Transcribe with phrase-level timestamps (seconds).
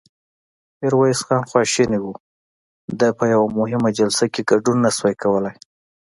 [0.79, 2.05] ميرويس خان خواشينی و،
[2.99, 5.55] ده په يوه مهمه جلسه کې ګډون نه شوای کولای.